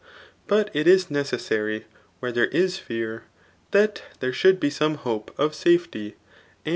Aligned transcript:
But 0.47 0.71
it 0.73 0.87
is 0.87 1.11
necessary 1.11 1.85
[where 2.19 2.31
there 2.31 2.47
is 2.47 2.79
fear] 2.79 3.25
that 3.69 4.01
Uiere 4.19 4.33
should 4.33 4.59
be 4.59 4.71
^aine 4.71 4.95
hope 4.95 5.29
of 5.37 5.51
^qafccy, 5.51 6.15
^amd. 6.65 6.69